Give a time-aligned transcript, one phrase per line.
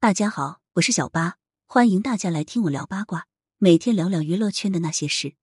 [0.00, 3.26] 大家好，我是小八，欢迎大家来听我聊八卦，
[3.58, 5.34] 每天聊聊娱乐圈的那些事。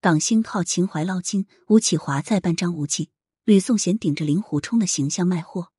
[0.00, 3.10] 港星靠情怀捞金，吴启华在扮张无忌，
[3.44, 5.72] 吕颂贤顶着令狐冲的形象卖货。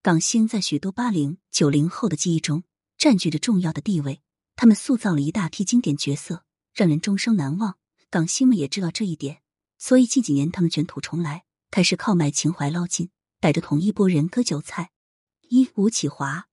[0.00, 2.64] 港星在许多八零九零后的记忆中
[2.96, 4.22] 占据着重要的地位，
[4.56, 7.76] 他们塑造了一大批经典角色，让人终生难忘。
[8.08, 9.42] 港星们也知道这一点，
[9.76, 13.10] 所以近几年他们卷土重来，开始靠卖情怀捞金，
[13.40, 14.90] 带着同一波人割韭菜。
[15.50, 16.38] 一吴启华。《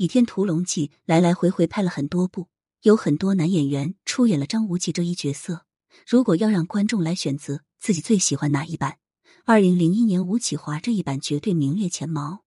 [0.00, 2.48] 倚天屠龙记》来来回回拍了很多部，
[2.80, 5.66] 有很多男演员出演了张无忌这一角色。
[6.06, 8.96] 如果要让观众来选择自己最喜欢哪一版，
[9.44, 12.44] 二零零一年吴启华这一版绝对名列前茅。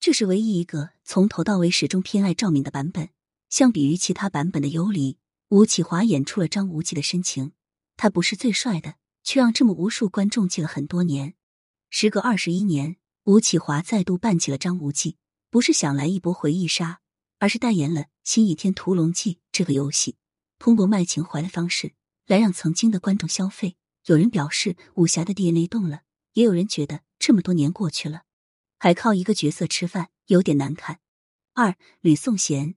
[0.00, 3.10] 这是唯一一个从头到尾始终偏爱赵敏的版本。
[3.48, 5.18] 相比于其他版本的游离，
[5.50, 7.52] 吴启华演出了张无忌的深情。
[7.96, 11.34] 他不是最帅的，却让这么无数观众记了很多年。
[11.88, 12.96] 时隔二十一年，
[13.26, 15.18] 吴启华再度扮起了张无忌。
[15.56, 17.00] 不是想来一波回忆杀，
[17.38, 20.16] 而是代言了《新倚天屠龙记》这个游戏，
[20.58, 21.94] 通过卖情怀的方式
[22.26, 23.78] 来让曾经的观众消费。
[24.04, 26.02] 有人表示武侠的 DNA 动了，
[26.34, 28.24] 也有人觉得这么多年过去了，
[28.78, 31.00] 还靠一个角色吃饭有点难看。
[31.54, 32.74] 二吕颂贤，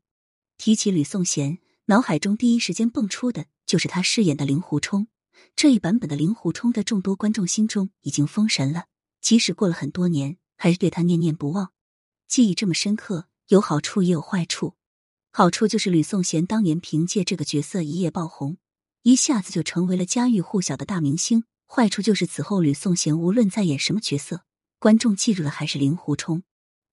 [0.58, 5.10] 提起吕颂贤，脑海中第一时间蹦出的就是他饰演的令狐冲。
[5.54, 8.86] 这一版本的令狐冲在众多观众心中已经封神了，
[9.20, 11.74] 即使过了很多年，还是对他念念不忘。
[12.30, 14.76] 记忆这么深刻，有好处也有坏处。
[15.32, 18.58] 好处就是吕颂贤当年凭借这个角色一夜爆红，
[19.02, 21.46] 一下子就成为了家喻户晓的大明星。
[21.66, 24.44] 坏处就是此后吕颂贤无论在演什么角色，
[24.78, 26.44] 观众记住的还是令狐冲。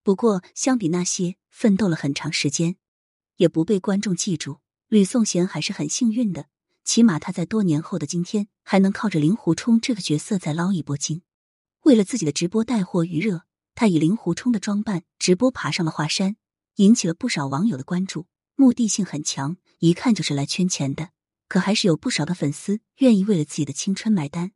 [0.03, 2.77] 不过，相比那些奋斗了很长时间
[3.37, 6.47] 也不被观众记住，吕颂贤还是很幸运的，
[6.83, 11.21] 起码他在多年后的今天还能靠着令狐冲这个角色再捞一波金。
[11.83, 13.46] 为了自己的直播带货余热。
[13.77, 16.37] 他以令狐冲的装扮直播爬上了华山，
[16.77, 21.11] 引起了不少网友的关注，目的性很强，一看就是来圈钱的。
[21.47, 24.53] 可还是有不少的粉丝愿意为了自己的青春买单。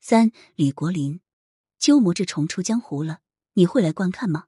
[0.00, 1.20] 三李国林，
[1.80, 3.18] 鸠摩智重出江湖了，
[3.54, 4.44] 你会来观看吗？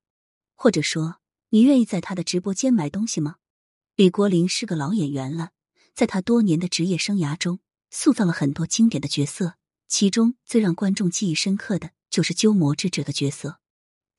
[0.54, 1.16] 或者说，
[1.48, 3.38] 你愿意在他的直播间买东西吗？
[3.96, 5.50] 李国林是个老演员了，
[5.94, 7.58] 在他多年的职业生涯中，
[7.90, 9.56] 塑造了很多经典的角色，
[9.88, 13.58] 其中最让观众记忆深刻的就是鸠摩智这个角色。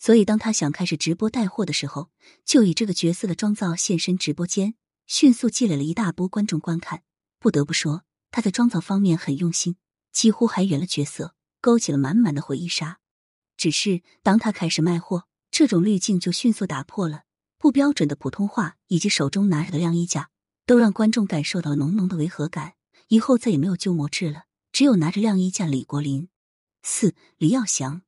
[0.04, 2.10] 所以，当他想开始直播带货的时候，
[2.44, 4.76] 就以这个角色的妆造现身直播间，
[5.08, 7.04] 迅速积累了一大波观众观看。
[7.40, 9.78] 不得不说，他在妆造方面很用心，
[10.12, 13.00] 几乎还原了角色，勾起了满满的回忆杀。
[13.56, 17.22] 只是当他开始卖货，这种滤镜就迅速打破了。
[17.58, 20.32] 不标准的普通话以及手中拿着的晾衣架，
[20.66, 22.74] 都让观众感受到浓浓的违和感。
[23.08, 26.28] 以后再也没有鸠摩智了，只有拿着晾衣架李国林。
[26.82, 28.02] 四李耀祥，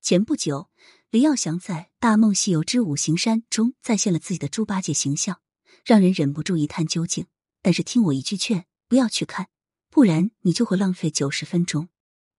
[0.00, 0.68] 前不久。
[1.12, 5.42] 李耀祥在《大梦西游之五行山》中再现了自己的猪八戒形象，
[5.84, 7.26] 让人忍不住一探究竟。
[7.60, 9.48] 但是听我一句劝，不要去看，
[9.90, 11.90] 不然你就会浪费九十分钟。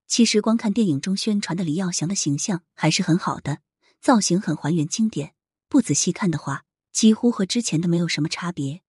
[0.07, 3.59] 其实光看电影中宣传的李耀祥的形象还是很好的，
[4.01, 5.35] 造型很还原经典。
[5.69, 8.81] 不仔细看的话，几乎和之前的没有什么差别。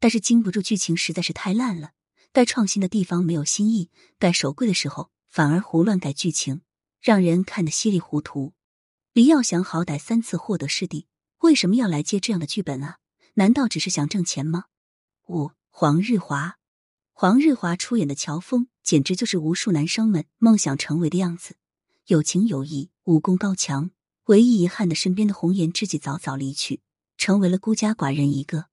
[0.00, 1.90] 但是经不住剧情实在是太烂了，
[2.32, 6.62] 该创新的地方没有新意，该守规的时候反而胡乱改剧情，
[7.02, 8.54] 让人看得稀里糊涂。
[9.16, 11.06] 李耀祥好歹三次获得视帝，
[11.38, 12.98] 为什么要来接这样的剧本啊？
[13.36, 14.64] 难道只是想挣钱吗？
[15.28, 16.58] 五黄日华，
[17.14, 21.56] 黄日华出演的乔峰，简直就是无数男生们梦想成为的样子，
[22.08, 23.90] 有情有义，武功高强。
[24.26, 26.82] 唯一遗憾的，身边的红颜知己早早离去，
[27.16, 28.66] 成为了孤家寡人一个。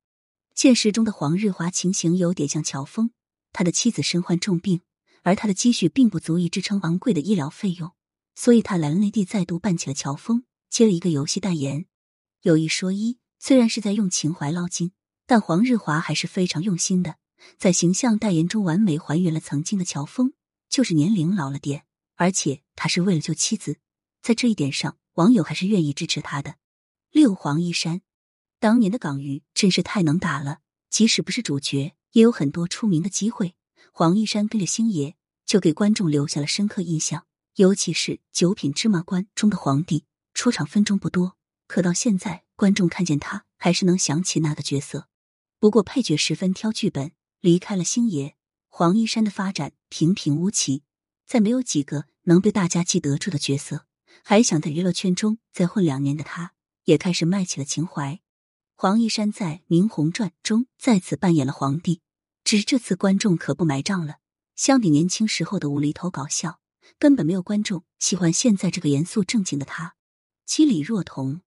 [0.53, 3.11] 现实中的黄日华情形有点像乔峰，
[3.53, 4.81] 他的妻子身患重病，
[5.21, 7.93] 而他的积蓄并不足以支撑昂贵的医疗费用。
[8.35, 11.85] 所以他来了内地，再度扮起了乔峰，接了一个游戏代言。
[12.41, 14.91] 有一说一，虽然是在用情怀捞金，
[15.25, 17.17] 但黄日华还是非常用心的，
[17.57, 20.33] 在形象代言中完美还原了曾经的乔峰，
[20.69, 21.85] 就是年龄老了点，
[22.15, 23.77] 而且他是为了救妻子，
[24.21, 26.55] 在这一点上，网友还是愿意支持他的。
[27.11, 28.01] 六黄一山，
[28.59, 33.55] 当年的港娱真是太能打了，即使不是主角，也有很多出名的机会。
[33.91, 35.15] 黄一山跟着星爷，
[35.45, 37.27] 就给观众留下了深刻印象。
[37.55, 45.07] 尤其是《九品芝麻官》中的皇帝，出场分钟不多，可到现在观众看见他，还是能想起那个角色。
[45.59, 47.11] 不过配角十分挑剧本，
[47.41, 48.35] 离开了星爷，
[48.69, 50.81] 黄一山的发展平平无奇，
[51.27, 53.85] 在没有几个能被大家记得住的角色，
[54.23, 56.53] 还想在娱乐圈中再混两年的他，
[56.85, 58.19] 也开始卖起了情怀。
[58.75, 62.01] 黄一山在《明红传》中再次扮演了皇帝，
[62.43, 64.15] 只是这次观众可不买账了。
[64.55, 66.61] 相比年轻时候的无厘头搞笑。
[66.99, 69.95] 根本没有观众喜欢现在这个严肃正经的他。
[70.45, 71.41] 七李若彤，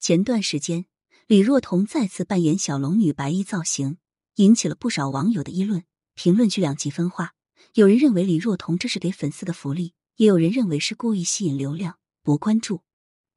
[0.00, 0.86] 前段时间
[1.26, 3.98] 李若彤再次扮演小龙女白衣造型，
[4.36, 5.84] 引起了不少网友的议论。
[6.14, 7.32] 评论区两极分化，
[7.74, 12.82] 有人认为李若彤这是给粉丝的福利，也有人认为是故意吸引流量博关注。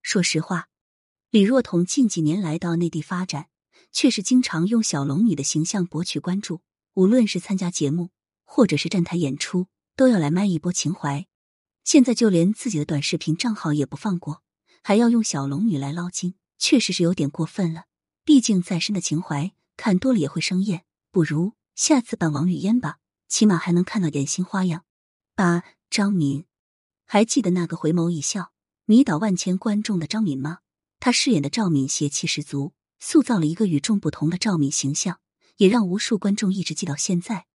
[0.01, 0.67] 说实话，
[1.29, 3.47] 李若彤近几年来到内地发展，
[3.93, 6.61] 确实经常用小龙女的形象博取关注。
[6.95, 8.09] 无论是参加节目，
[8.43, 11.27] 或者是站台演出，都要来卖一波情怀。
[11.85, 14.41] 现在就连自己的短视频账号也不放过，
[14.83, 17.85] 还要用小龙女来捞金，确实是有点过分了。
[18.25, 20.83] 毕竟再深的情怀，看多了也会生厌。
[21.11, 22.97] 不如下次扮王语嫣吧，
[23.29, 24.83] 起码还能看到点新花样。
[25.35, 26.45] 八张敏，
[27.05, 28.51] 还记得那个回眸一笑，
[28.85, 30.59] 迷倒万千观众的张敏吗？
[30.99, 35.19] 她饰演的赵敏邪气十足，塑造了一个与众不同的赵敏形象。
[35.57, 37.45] 也让无数观众一直记到现在。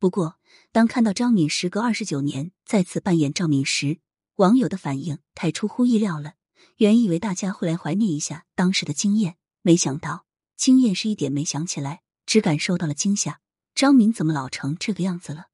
[0.00, 0.40] 不过，
[0.72, 3.98] 当看到张敏时隔二十九年再次扮演赵敏时，
[4.36, 6.34] 网友的反应太出乎意料了。
[6.78, 13.40] 原以为大家会来怀念一下当时的经验，没想到经验是一点没想起来，只感受到了惊吓。
[13.74, 15.46] 张敏怎么老成这个样子了？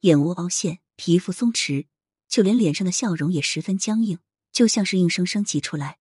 [0.00, 1.86] 眼窝凹陷，皮肤松弛，
[2.28, 4.18] 就连脸上的笑容也十分僵硬，
[4.52, 5.98] 就像是硬生生挤出来。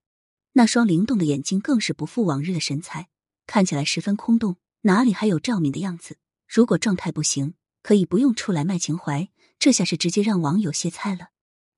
[0.53, 3.09] 那双灵动的眼睛更是不复往日的神采，
[3.45, 4.57] 看起来十分空洞。
[4.81, 6.17] 哪里还有赵敏的样子？
[6.47, 7.55] 如果状态不行，
[7.87, 9.29] 可以不用出来卖情怀。
[9.57, 11.29] 这下是直接让网友歇菜了。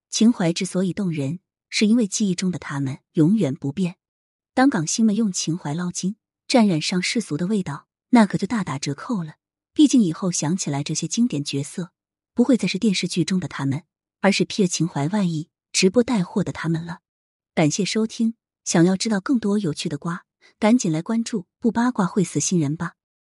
[0.09, 1.39] 情怀之所以动人，
[1.69, 3.97] 是因为记忆中的他们永远不变。
[4.55, 6.15] 当港星们用情怀捞金，
[6.47, 9.35] 沾染上世俗的味道，那可就大打折扣了。
[9.71, 11.91] 毕竟以后想起来这些经典角色，
[12.33, 13.83] 不会再是电视剧中的他们，
[14.21, 17.01] 而是披着情怀外衣直播带货的他们了。
[17.53, 18.33] 感谢收听，
[18.65, 20.25] 想要知道更多有趣的瓜。
[20.57, 22.95] 赶紧来关注，不八卦会死新人吧。